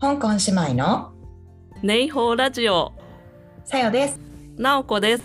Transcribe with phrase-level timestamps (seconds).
[0.00, 1.12] 香港姉妹の
[1.82, 2.92] ネイホーラジオ。
[3.64, 4.20] さよです。
[4.56, 5.24] なおこです。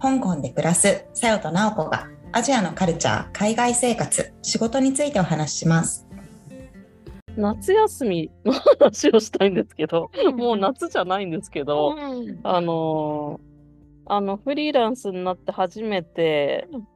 [0.00, 6.06] 香港で暮らすさよとなおこがアジアのカルチャー、海外生活、仕事についてお話しします。
[7.36, 11.94] 夏休みの話をしたいんですけどもう夏じゃないんですけど
[12.42, 13.52] あのー
[14.04, 16.86] あのフリーランスになって初めてうん。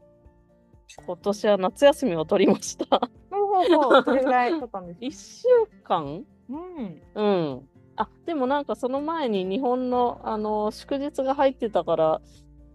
[1.07, 2.87] 今年は夏休みを取りました。
[3.31, 5.55] ほうほうほうどれぐらいとったんですか？
[5.55, 7.03] 1週間うん。
[7.15, 7.23] う
[7.57, 7.69] ん。
[7.97, 12.21] あでもなんかその前に日本の、あのー祝日が入ってたから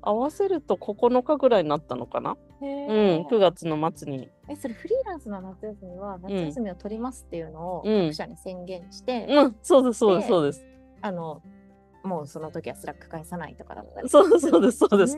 [0.02, 4.30] 合わせると9日ぐらいになったのかな、へうん、え9月の末に。
[4.50, 8.08] え、それフリーランスの夏休みは夏休みを取りますっていうのをうん。
[8.08, 9.56] 各社に宣言して、うん。
[9.62, 10.66] そうですそうですでそうです。
[11.02, 11.42] あの、
[12.04, 14.10] もうその時はスラック返さないとかだったり。
[14.10, 15.18] そうそうですそうです。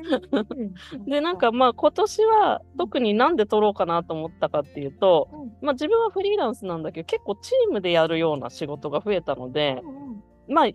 [0.91, 1.05] うん。
[1.05, 5.53] でなんかまあ今年は特になんで取ろうかなと思ったかっていうと、うん。
[5.61, 10.67] まあ、自分はフリーランスなんだけど結構チームでやるような仕事が増えたので、うんまあ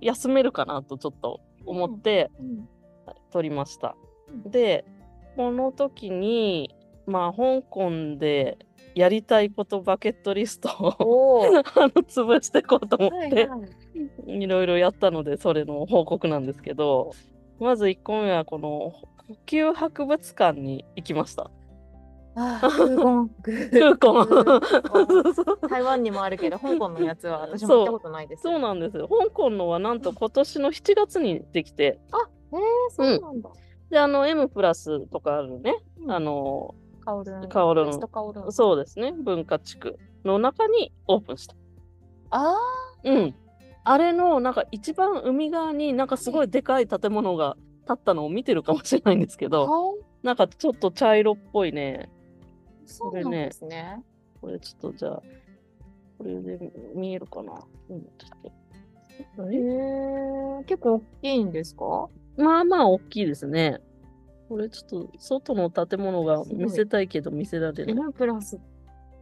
[0.00, 2.68] 休めるかなとちょっと思ってうん
[3.30, 3.96] 取りました。
[4.44, 4.50] うん。
[4.50, 4.84] で
[5.36, 6.74] この時に
[7.06, 8.58] まあ香港で
[8.94, 10.68] やりたいことバケットリスト
[11.00, 11.46] を。
[11.76, 13.60] あの潰していこうと思って、はいはい
[14.26, 17.12] いろいろやったのでそれの報告なんですけど
[17.60, 18.92] まず1個目はこの
[19.28, 21.50] 呼吸博物館に行きました。
[22.34, 23.28] あー、空港。
[23.72, 28.42] 空港空そうそう台湾にもあるけど、香港のやつは私もそう行ったことないです。
[28.42, 29.08] そうなんですよ。
[29.08, 31.98] 香港のはなんと今年の7月にできて、へえ、
[32.90, 33.50] そうなんだ。
[33.90, 37.48] で、あの M プラスとかあるね、うんあの、カオルン。
[37.48, 38.52] カオルン。
[38.52, 41.56] そうですね、文化地区の中にオープンした。
[42.30, 42.56] あ
[43.04, 43.34] うん。
[43.90, 49.48] あれのなんか一番海側になんかすごいでかい建物が建ったのを見てるかもしれないんですけあ。
[49.48, 52.10] ど、顔なんかちょっと茶色っぽいね、
[52.84, 54.02] そうなんですね。
[54.40, 55.22] これちょっとじゃあ、
[56.18, 56.58] これで
[56.94, 57.54] 見えるかな？
[57.88, 58.54] うん、ちょっ
[59.36, 62.08] とへえ、結構大きいんですか？
[62.36, 63.78] まあまあ大きいですね。
[64.50, 68.12] これちょっと外の建物が見せたいけど見せられない。
[68.12, 68.60] プラス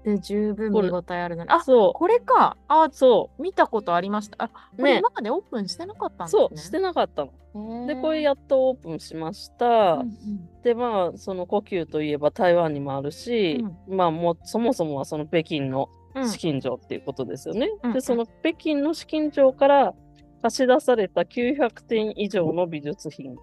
[0.07, 1.51] で十分見応えあるのに。
[1.51, 2.57] あ、そこれか。
[2.69, 4.45] あう、、そ見たことありました。
[4.45, 6.39] あ、これね今までオープンしてなかったんう、ですね。
[6.39, 7.87] そう、してなかったの。
[7.87, 9.95] で、これやっとオープンしました。
[9.95, 17.69] うんで、まあ、その呼吸といえば台湾にもあるし、まあ、もうそもそもはその北京のうん資金場っていうことですよね。
[17.83, 19.95] うんで、その北京の資金場から
[20.43, 23.37] 貸し出された900点以上の美術品へ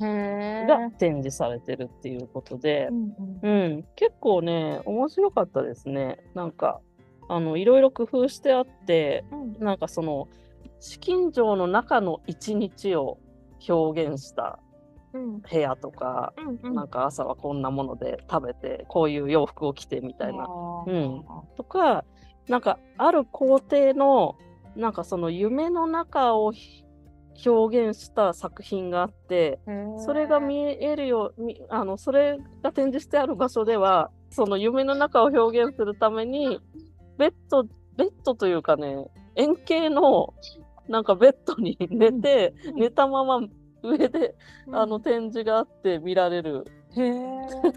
[0.00, 2.88] が展示されてるっていうことで。
[2.90, 3.64] う、んうん。
[3.64, 6.18] うん、結構ね、面白かったですね。
[6.34, 6.80] なんか、
[7.28, 9.64] あの、いろいろ工夫してあって、うん。
[9.64, 10.28] なんかその、
[10.80, 13.18] 資金城の中の一日を
[13.68, 14.60] 表現した
[15.12, 15.40] うん。
[15.40, 16.74] 部屋とか、うんうん。
[16.74, 20.46] なんか朝はこんなもので食べて、こういう洋服を着てみたいな、
[20.86, 21.24] うん。
[21.56, 22.04] とか、
[22.48, 24.36] なんかある工程の、
[24.76, 26.84] なんかその夢の中をひ
[27.44, 29.60] 表現した作品があって、
[30.04, 36.60] それが見えるように、あの、それが展示してある場所では、その夢の中を表現するために、
[37.16, 37.64] ベッド、
[37.96, 39.06] ベッドというかね、
[39.36, 40.34] 円形の、
[40.88, 42.74] なんかベッドに寝て、うん。
[42.76, 43.40] 寝たまま
[43.82, 44.34] 上で、
[44.66, 44.76] うん。
[44.76, 46.64] あの展示があって見られる。
[46.96, 47.10] へえ、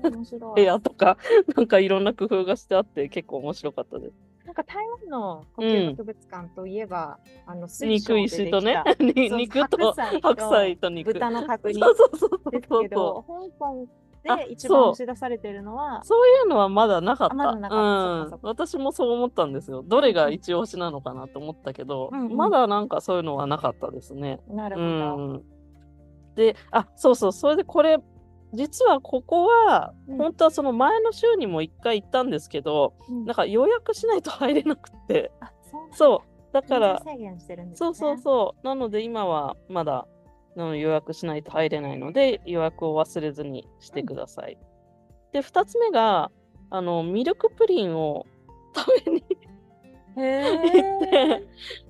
[0.10, 0.56] 面白い。
[0.56, 1.18] 部屋とか、
[1.56, 4.14] なんかいろんな工夫がしてあって結構面白かったです。
[4.52, 11.14] なんか台湾の呼吸博物館といえば、あの水晶肉で石とねできた、 肉と白菜と白菜と肉。
[11.14, 11.86] 豚の角煮で
[12.62, 13.24] すけど。
[13.26, 13.88] 香港
[14.28, 17.34] あで一番押し出されてるのは、そういうのはまだなかった。
[17.34, 18.40] あまうん。
[18.42, 19.84] 私もそう思ったんですよ。
[19.88, 24.42] どれが一押しなのかなと思ったけど、うんうんまだなんかそういうのはなかったですね。
[24.50, 24.88] うなるほど。
[25.38, 25.44] ん。
[26.36, 28.00] で、あ、そうそう、それでこれ、
[28.54, 37.86] 実はここは、うん本当はその前の週にも一回行ったんですけど、うんなんか予約しないと入れなくって、うなんだそう、だから、制限してるんですね。
[37.88, 38.66] そうそうそう。
[38.66, 40.08] なので今はまだ
[40.56, 44.58] あの予約しないと入れないので予約を忘れずにしてください。
[45.32, 46.32] で、2つ目が
[46.70, 48.26] あのミルクプリンを
[48.76, 49.24] 食べに
[50.18, 51.44] へ行ってえ。、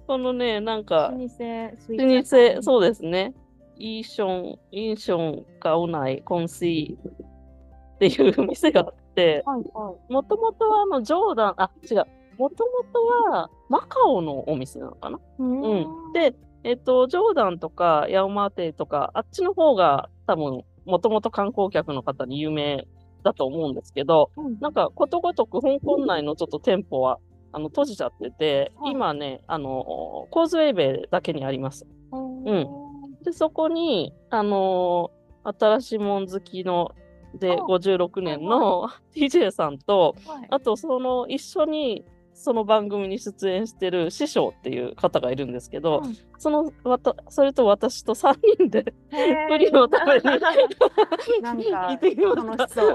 [0.07, 3.33] このね、なんか老舗、そうですね。
[3.81, 12.05] イーション、イーションカオナイコンシーっていう店があって、はいはもともとはあのジョーダン、あ、違う、
[12.37, 15.17] もともとはマカオのお店なのかな？
[15.17, 15.21] い。
[15.39, 22.87] ううん、で、えっと、ジョーダンとかヤオマーテとか、あっちの方が多分、もともと観光客の方に有名
[23.23, 24.59] だと思うんですけど、うん。
[24.59, 27.17] なんかことごとく香港内のちょっと店舗は
[27.51, 28.93] あの閉じちゃってて、はい。
[28.93, 31.87] 今ね、あの、コーズウェイベイだけにあります。
[32.11, 32.90] うん
[33.23, 35.11] で、そこに、あの
[35.43, 36.93] 新しいもん好きの、
[37.35, 40.47] で、あ56年の TJ さんと、はい。
[40.49, 46.17] あとその一緒にその番組に出演してる師匠っていう方がいるんですけど、うん。
[46.37, 50.41] そのわたそれと私と3人でプリンを食べに
[51.41, 52.85] なん行かってきました。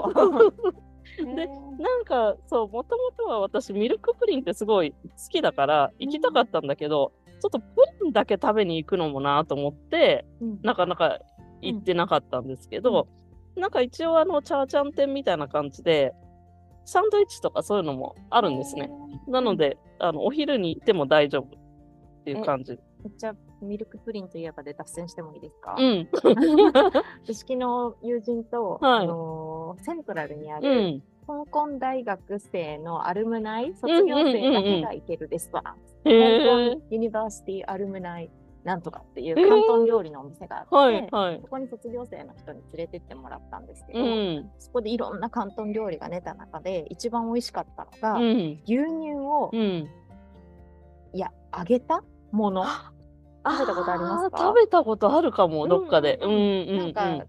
[1.17, 1.47] で
[1.79, 4.97] なんかそうもともとは私ミルクプリンってすごい好
[5.29, 7.65] きだから行きたかったんだけど、ちょっとプ
[8.01, 11.19] リンだけ食べに行くのもなと思ってうんなかなか
[11.61, 13.07] 行ってなかったんですけど、
[13.55, 16.13] なんか一応あのチャーチャン店みたいな感じで
[16.85, 18.89] サンドイッチとかそういうのもあるんですね。
[19.27, 22.79] なので、あのお昼に行っても大丈夫っていう感じ。
[23.03, 26.07] めっちゃミルクプリンといえばで脱線してもいいですか、うん。
[27.23, 31.03] 私昨日友人と、はいあのーセントラルにあうる、ん。
[31.27, 35.75] 香港大学生のアルムナイ、卒業生だけが行けるレストラ
[36.05, 36.45] ン、へえ香
[36.75, 36.81] 港。
[36.89, 38.31] ユニバーシティアルムナイ
[38.63, 41.39] なんとかっていう広東料理のお店があって、はいはい。
[41.41, 44.49] そこに卒業生の人に連れてってもらったんですけど、うん。
[44.57, 48.59] そこでいろんな広東料理が出た中で一番美味しかったのが、うん。
[48.65, 49.87] 牛乳を、うん。
[51.13, 52.65] いや揚げたもの
[53.45, 54.37] 食べたことありますか？
[54.37, 56.19] ー食べたことあるかも、どっかで。
[56.21, 56.93] ううんんうんうん。
[56.93, 57.25] なんか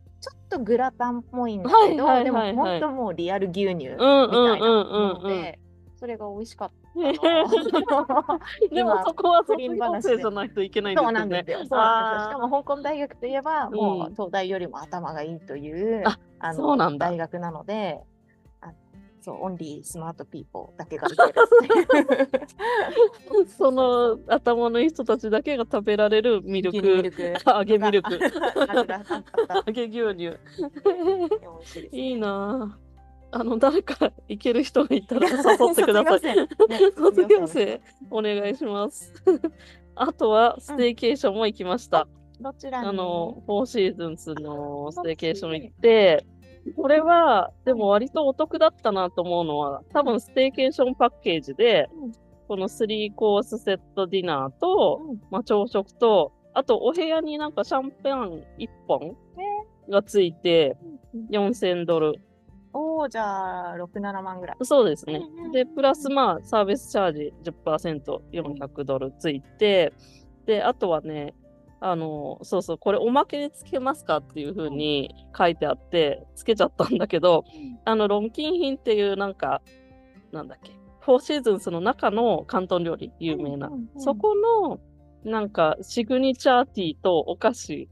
[0.49, 5.59] とグラタンっぽいんだけど、はいはいではいはいも本当もうリアル牛乳みたいなので、
[5.99, 6.89] それが美味しかった。
[8.75, 11.19] でも今そこはプ卒業リン話じゃないといけないんですそうよね。
[11.19, 11.59] なんですよ。
[11.59, 16.05] そうなんですよしかあも香港大学といえば、もう東大よりも頭がいいという、
[16.73, 18.18] うなんだ大学なので、あ
[19.29, 21.07] そう、 only smart people だけが
[23.59, 27.35] その頭のいい人たちだけが食べられるミルク、ルク。
[27.47, 28.21] 揚げミルク、揚
[29.71, 30.39] げ牛乳。
[31.93, 32.09] い。
[32.09, 32.89] いいなぁ。
[33.31, 35.37] あの、誰か行ける人がいたら誘
[35.73, 36.21] ってください。
[36.21, 36.37] 卒業生
[36.69, 39.13] ね卒業生、お願いします。
[39.95, 42.09] あとは、 staycation も行きました。
[42.41, 42.89] どちらに？
[42.89, 46.25] あの、フォーシーズンズの staycation 行って、
[46.77, 52.13] これは、でも割とお得だったなと思うのは、多分ステーケーションパッケージで、うん
[52.49, 59.17] この3コースセットディナーと、うんまあ、朝食と、あとお部屋になんかシャンパン1本
[59.91, 60.77] がついて
[61.31, 62.15] 4000ドル。
[62.73, 64.57] おお、じゃあ、6、7万ぐらい。
[64.63, 65.21] そうですね。
[65.53, 69.93] で、プラスまあサービスチャージ10%、400ドルついて、
[70.47, 71.35] で、あとはね、
[71.81, 77.45] あの、そうそう、これおまけでつけますかっていう風に書いてあって、つけちゃったんだけど、
[77.85, 79.63] あの、ロンキン品っていうなんか、
[80.33, 83.71] なんだっけ、フォーシーズンスの中の広東料理、有名な。
[83.97, 84.81] そこの、
[85.25, 87.89] なんか、シグニチャーティーとお菓子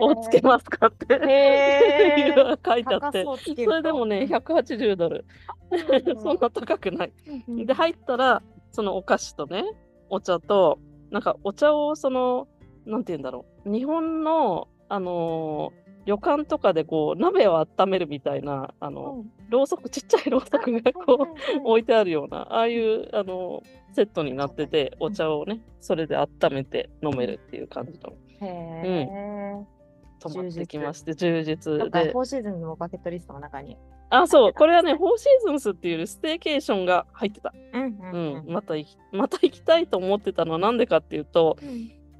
[0.00, 1.06] をつけますかって、
[2.66, 5.24] 書いてあって、それでもね、180ドル。
[6.18, 7.12] そんな高くない。
[7.48, 9.64] で、入ったら、そのお菓子とね、
[10.08, 10.78] お茶と、
[11.10, 12.48] なんかお茶をその、
[12.86, 13.70] なんて言うんだろう。
[13.70, 21.28] 日本の、あのー旅館とかでこう、鍋を温めるみたいな、あの、ろうそく、ちっちゃいろうそくがこ
[21.58, 23.62] う、置いてあるような、ああいう、あの
[23.92, 29.80] セットになってて、お茶をね、それで温めて飲めるっていう感じの、へえ。
[30.20, 31.78] 泊まってきまして、充実。
[31.78, 32.12] で。
[32.12, 32.18] フ。
[32.18, 33.76] ォーシーズンのバケットリストの中に。
[34.10, 37.54] あ、そう、これはね、フォーシーズンスっていうステーケーションが入ってた。
[37.72, 37.82] うん
[38.12, 41.56] うん、また行き、また行きたいと思ってたのはなんでかっていうと、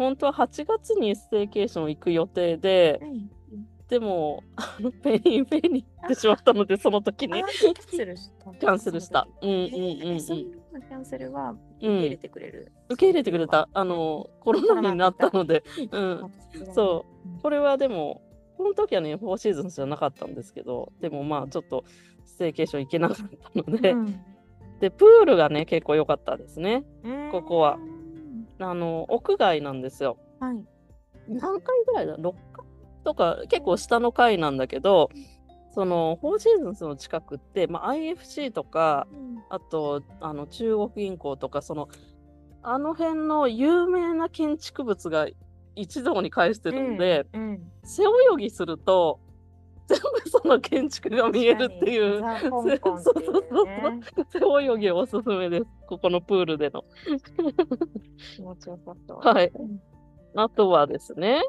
[0.00, 3.00] 本当は8月にステーケーション行く予定で、
[3.88, 8.50] でも、あのペニーペニー行ってしまったので、その時にあキャンセルした。
[8.52, 9.28] キャンセルした。
[9.42, 9.70] うんうんうん
[10.18, 12.72] キャンセルは受うんけ入れてくれる？
[12.88, 13.68] 受け入れてくれた。
[13.74, 16.32] あの、コロナになったので、うん。
[16.74, 17.04] そ
[17.38, 17.42] う。
[17.42, 18.22] これはでも、
[18.56, 21.84] この時はね、フォーシーズンじゃなかったんですけど、でもまあ、ちょっと、
[22.24, 23.16] staycation 行けなかっ
[23.64, 24.20] たので、うん
[24.78, 26.84] で、プールがね、結構良かったですね。
[27.04, 27.76] うんここは。
[28.60, 30.18] あの、屋外なんですよ。
[30.38, 30.64] はい。
[31.28, 32.64] 何回ぐらいだ ?6 回
[33.04, 35.10] とか、結構下の階なんだけど、
[35.72, 39.06] その、フォーシーズンズの近くって、まあ、IFC とか、
[39.48, 41.88] あと、あの、中国銀行とか、その、
[42.62, 45.28] あの辺の有名な建築物が
[45.76, 48.06] 一堂に会してるので、うん、背泳
[48.38, 49.20] ぎすると、
[49.90, 52.40] 全部その建築が見えるっていう、ね。
[52.48, 53.14] そうそうそう
[54.30, 54.38] 背
[54.72, 55.66] 泳ぎおすすめです。
[55.88, 56.84] ここのプールでの。
[58.36, 59.18] 気持ちよさそう。
[59.26, 59.50] はい。
[59.54, 59.80] うん
[60.36, 61.42] あとはですね、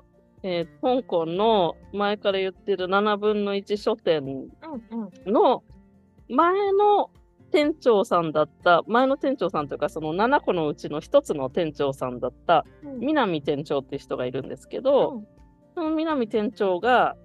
[0.43, 5.31] えー香港の前から言ってる7分の1書店うんうん。
[5.31, 5.63] の
[6.29, 7.11] 前の
[7.51, 12.99] 店長さんだった、前の店長さんというか、その7個のうちの1つの店長さんだったうん。
[12.99, 15.21] 南店長っていう人がいるんですけど、
[15.75, 17.15] その南店長が、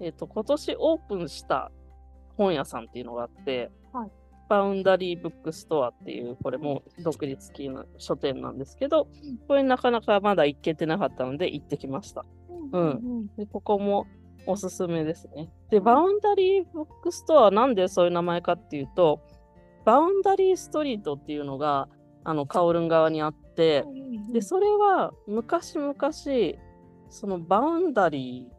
[0.00, 1.70] えっ、と、今年オープンした
[2.36, 4.10] 本屋さんっていうのがあって、はい。
[4.48, 9.08] バウンダリーブックストアっていう、これも独立系の書店なんですけど、
[9.46, 12.24] これなかなかまだ行けてなかったので行ってきました。
[12.72, 14.06] うんうんでここも
[14.46, 15.50] おすすめですね。
[15.70, 19.20] で、バウンダリーブックストアはなんでそういう名前かっていうと、
[19.84, 21.88] バウンダリーストリートっていうのが
[22.24, 23.84] あのカオルーン側にあって、
[24.32, 25.94] でそれは昔々
[27.10, 28.57] その boundary の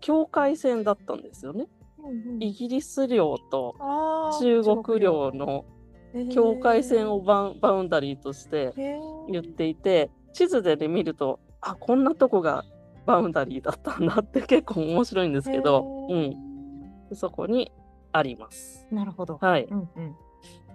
[0.00, 1.68] 境界線だったんですよね。
[2.40, 3.74] イギリス領と
[4.40, 5.64] 中国領の
[6.32, 8.72] 境界線をバウン boundary として
[9.28, 12.64] 言っていて地図で、ね、見るとあこんなとこが
[13.06, 16.36] boundary だったんだって 結構面白いんですけど、うん、
[17.12, 17.72] そこに
[18.12, 18.86] あります。
[18.90, 19.38] なるほど。
[19.40, 20.16] はい、うんうん。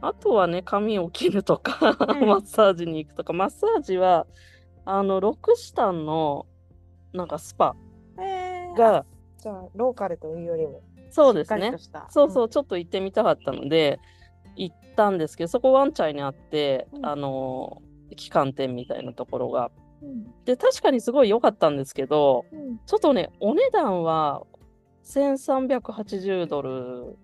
[0.01, 3.33] あとはね髪を切るとか、うん マッサージに行くとか。
[3.33, 4.27] マッサージは
[4.85, 6.45] あのロクシタンの
[7.13, 7.90] なんかスパ、えー
[8.75, 9.05] が
[9.37, 11.73] じゃあローカルというよりもそうですね。
[12.09, 13.99] そうそう、ちょっと行ってみたかったので
[14.55, 17.05] 行ったんですけどそこワンチャイにあって、うん。
[17.05, 17.81] あの
[18.17, 19.71] 旗艦店みたいなところが。
[20.01, 20.33] うん。
[20.45, 22.79] で確かにすごい良かったんですけどうん。
[22.85, 24.43] ちょっとねお値段は
[25.03, 27.17] 1380ドル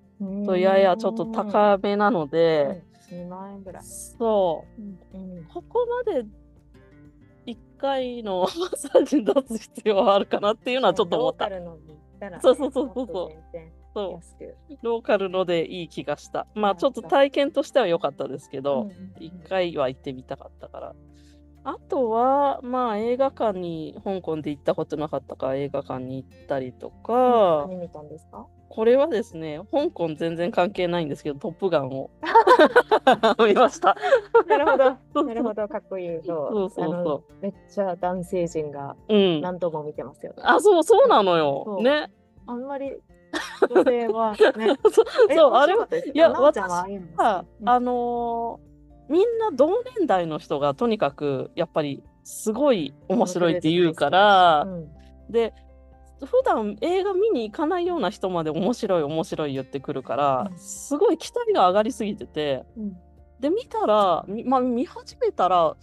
[0.45, 3.83] とややちょっと高めなので、2万円ぐらい。
[3.83, 4.65] そ
[5.13, 5.17] う。
[5.17, 5.45] うん。
[5.45, 6.25] ここまで
[7.47, 11.49] 1回のマッサージに出す必要はあるかなっていうのはちょっと思った。
[11.49, 14.77] ローカルのに行ったらね、そうそうそうそうそう。
[14.83, 16.45] ローカルのでいい気がした。
[16.53, 19.23] まあちょっと体験としては良かったですけど、うんうんうん。
[19.23, 20.95] 一回は行ってみたかったから。
[21.63, 28.47] あとは、まあ映画館に、香港で行ったことなかったから映画館に行ったりとか、何見たんですか？
[28.69, 32.09] これはですね、香港全然関係ないんですけど、トップガンを
[33.45, 33.95] 見ました。
[34.47, 35.23] なるほど。
[35.23, 36.23] なるほど、かっこいいの。
[36.23, 39.41] そうそうそうあのめっちゃ男性陣がうん。
[39.41, 40.43] 何度も見てますよね。
[40.43, 42.11] あ、そう、そうなのよね。
[42.45, 42.93] あんまり
[43.69, 44.37] 女性はね。
[44.91, 48.67] そう、えそうあれは、いやなおちゃんはあのー
[49.09, 54.87] みんな同年代の人がとにかく、やっぱり、すごい面白いって言うから、うん
[55.29, 55.53] で
[56.25, 60.57] 普段映画見に行かないような人まで面白い面白い言ってくるから、うん。
[60.57, 62.97] すごい期待が上がりすぎててうん。
[63.39, 65.75] で見たら、みまあ、見始めたら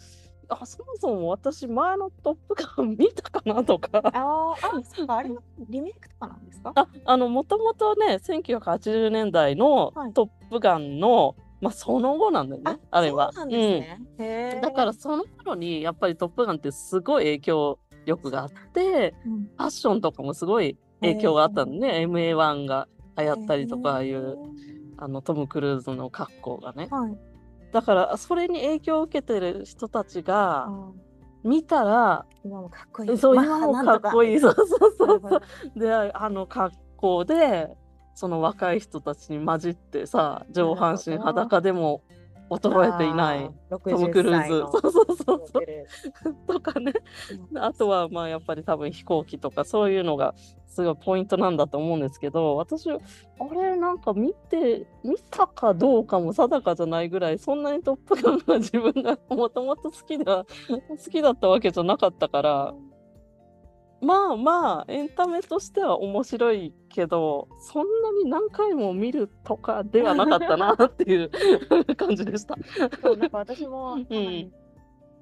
[0.49, 3.89] あそもそも私前の「トップガン」見たかなとか。
[4.03, 6.73] あーあ、 そうか、あれはリメイクとかなんですか？
[6.75, 13.33] ああのもともとね1980年代のはい「トップガンの」まあ、その後なんだよねあれは。
[13.33, 14.55] そうなんですね。
[14.55, 14.61] うん。
[14.61, 19.43] だからその頃にやっぱり「トップガン」ってすごい影響力があってうん。
[19.45, 24.37] ファッションとかもすごい影響があったのね、MA1 が流行ったりとか、ああいう
[24.97, 26.89] あのトム・クルーズの格好がね。
[26.91, 27.19] はい。
[27.73, 30.93] だからそれに影響を受けてる人たちがあ
[31.43, 33.19] 見たら、ー今もかっこいい。
[33.19, 35.37] そう今もかっこいい、そうそうそうそ
[35.77, 35.79] う。
[35.79, 37.77] であの格好で
[38.15, 42.03] その若い人たちに混じってさ上半身裸でも
[42.57, 43.51] 衰えていない。
[43.71, 44.61] トトム・クルーズ。
[44.73, 46.35] そうそうそうそう。
[46.47, 46.93] とかね。
[47.57, 50.35] あとはまあやっぱり多分飛行機とかそういうのが
[50.75, 52.97] すごいポイントなんだと思うんですけど私あ
[53.55, 62.75] れなんか見て見たかどうかも定かじゃないぐらいそんなに「トップガン」が自分がもともと好きだ好きだったわけじゃなかったから
[64.05, 71.31] まあまあエンタメとしては面白いけどそんなに何回も見るとかではなかったなっていう
[71.97, 72.57] 感じでした。
[73.03, 74.53] そうなんか私も、んたまに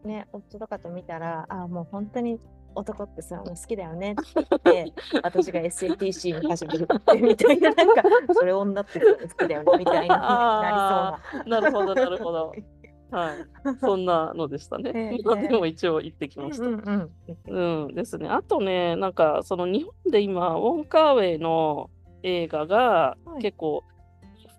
[0.04, 2.40] ね、夫とかと見たら、あもう本当に
[2.74, 8.02] 男ってそういうの好きだよねって言って、 私が SATC に始めるってみたいな、なんか、
[8.34, 12.52] それ女って好きだよねみたいな、ななるほどなるほど。
[13.12, 13.36] はい、
[13.80, 14.90] そんなのでしたね。
[14.94, 16.64] ええまあでも一応行ってきました。
[16.64, 17.10] うん
[17.46, 18.28] うんうんですね。
[18.28, 21.90] あとね、なんかその日本で今、ウォン・カーウェイの
[22.22, 23.84] 映画がはい結構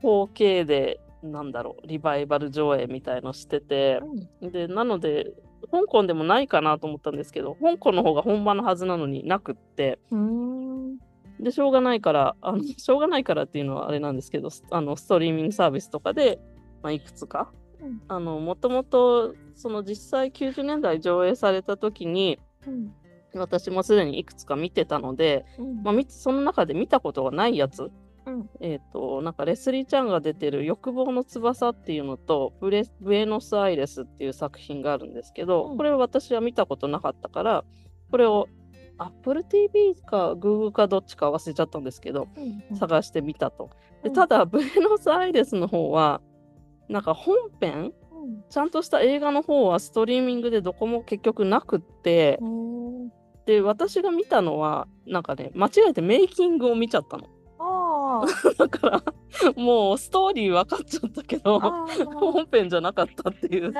[0.04, 4.02] 4K で、なんだろう、リバイバル上映みたいのしてて、
[4.42, 5.34] で、なので、
[5.72, 10.98] 香港でもないかなと思ったんですけど、香港の方が本場のはずなのになくって、うん。
[11.40, 16.40] で、しょうがないから、あのしょうがないからっていうのはあれなんですけど、スあのストリーミングサービスとかで、
[16.84, 17.63] まあ、いくつか、うん
[18.08, 22.94] あの、もともと、その実際90年代上映された時に、うん。
[23.36, 25.84] 私もすでにいくつか見てたので、うん。
[25.84, 27.92] まあ、その中で見たことがないやつ、
[28.26, 28.50] うん。
[28.60, 35.78] えっ、と、なんかレスリー・ちゃんが出てる欲望の翼っていうのと、ブレブエノス・アイレスっていう作品があるんですけど、うん。
[35.78, 37.66] これは私は見たことなかったから、
[38.12, 38.48] これを
[38.98, 42.78] Apple TV か Google かどっちか忘れちゃったんですけど、うん。
[42.78, 43.72] 探してみたと。
[44.04, 44.14] でうん。
[44.14, 46.22] ただ、ブエノス・アイレスの方は、
[46.90, 47.94] なんか本編、
[48.50, 57.28] ちゃんとした映画の方はストリーミングでどこも結局なくって、うんで、私が見たのは、なんかね、間違えてメイキングを見ちゃったの。
[57.60, 58.26] あ
[58.58, 59.04] だから、
[59.56, 63.74] もうストーリー分かっちゃったけど、本編じゃなかったっていう、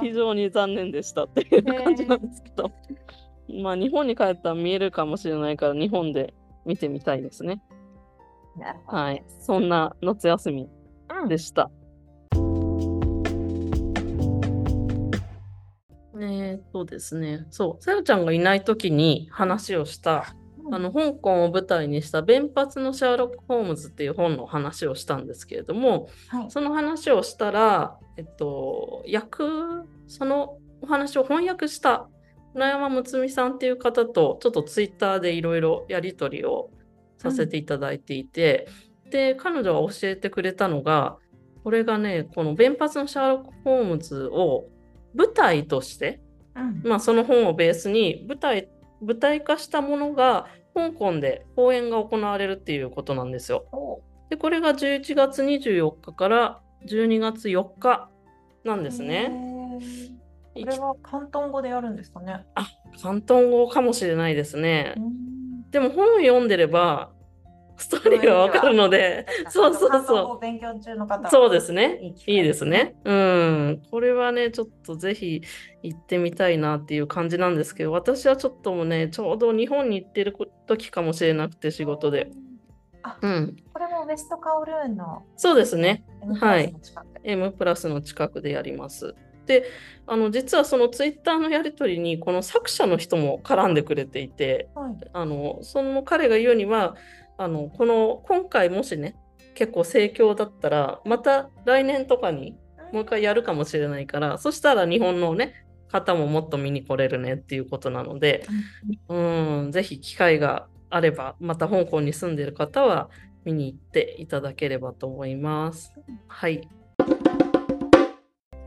[0.00, 2.70] 非常に残念でしたっていう感じなんですけど、
[3.62, 6.34] まあ日本に帰ったら見えるかもしれないから、日本で
[6.66, 7.62] 見てみたいですね。
[8.86, 9.24] はい。
[9.40, 10.79] そんな夏休みうん
[11.28, 11.70] でした。
[16.22, 17.46] えー、そうですね。
[17.50, 20.34] そう、さよちゃんがいない時に話をした、
[20.72, 29.42] あの香港を舞台にした「弁髪のシャーロック・ホームズ」っていう本の話をしたんですけれども、はい、その話をしたら、えっと、訳
[30.06, 32.08] そのお話を翻訳した
[32.54, 36.70] 村山睦美さんっていう方とちょっとツイッターでいろいろやり取りを
[37.16, 38.68] させていただいていて、
[39.10, 41.18] で彼女が教えてくれたのが
[41.62, 44.68] これがねこの「弁髪のシャーロック・ホームズ」を
[45.14, 46.20] 舞台として
[46.56, 48.68] うんまあ、その本をベースに舞台
[49.00, 53.66] 舞台化したものが香港で公演が行われるっていうことなんですよ。
[53.72, 58.08] おでこれが11月24日から12月4日
[58.64, 59.32] なんですね。
[60.54, 62.44] これは広東語でやるんですかね。
[62.54, 64.94] あ広東語かもしれないですね。
[64.98, 67.10] んでも本を読んでれば
[67.80, 72.14] ストーリーがわかるので、 そうそうそう勉強中の方はそうですね。
[72.26, 72.94] いいですね。
[73.04, 73.82] うん。
[73.90, 75.42] これはね、ちょっとぜひ
[75.82, 82.30] 行ってみたいなっていう感じなんですけど、私はちょっともうね、ちょうど日本に行ってる時かもしれなくて、仕事で。。
[83.02, 83.56] あ、うん。
[83.72, 86.04] これもウェストカオルーンのそうですね。
[86.38, 86.74] はい。
[87.24, 89.14] M プラスの近くでやります。
[89.46, 89.64] で、
[90.06, 94.94] あの、実はそのツイッターのやり取りに、この作者の人も絡んでくれていて、はい。
[95.12, 96.94] あの、その彼が言うには、
[97.40, 99.16] あの、この、今回もしね、
[99.54, 102.58] 結構盛況だったら、また来年とかに
[102.92, 105.54] もう一回やるかもしれないから、そしたら日本のね、
[105.88, 108.46] 方ももっと見に来れるねっていうことなので、
[109.08, 109.16] う
[109.68, 113.08] ん、ぜひ機会があれば、また香港に住んでる方は
[113.46, 115.94] 見に行っていただければと思います。
[116.28, 116.68] はい。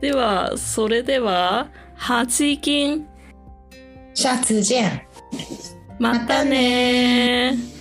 [0.00, 3.06] では、それでは、八金、
[4.14, 5.06] 下次见。
[6.00, 7.73] またねー